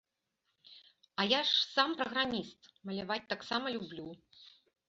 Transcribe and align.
А 1.23 1.25
я 1.31 1.41
ж 1.49 1.61
сам 1.75 1.93
праграміст, 1.99 2.61
маляваць 2.91 3.23
таксама 3.35 3.65
люблю. 3.77 4.07